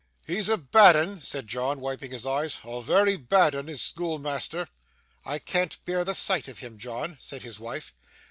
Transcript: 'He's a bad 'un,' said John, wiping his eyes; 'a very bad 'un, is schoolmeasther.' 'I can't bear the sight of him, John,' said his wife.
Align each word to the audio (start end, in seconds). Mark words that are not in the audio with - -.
'He's 0.25 0.49
a 0.49 0.57
bad 0.57 0.95
'un,' 0.95 1.21
said 1.21 1.45
John, 1.45 1.79
wiping 1.79 2.09
his 2.11 2.25
eyes; 2.25 2.61
'a 2.63 2.81
very 2.81 3.17
bad 3.17 3.53
'un, 3.53 3.69
is 3.69 3.83
schoolmeasther.' 3.83 4.67
'I 5.25 5.37
can't 5.45 5.85
bear 5.85 6.03
the 6.03 6.15
sight 6.15 6.47
of 6.47 6.57
him, 6.57 6.79
John,' 6.79 7.17
said 7.21 7.43
his 7.43 7.59
wife. 7.59 7.93